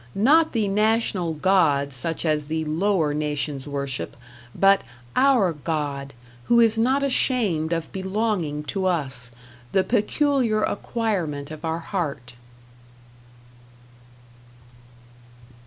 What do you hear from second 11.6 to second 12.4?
our heart.